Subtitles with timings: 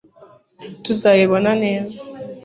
[0.83, 1.99] tuzabibona neza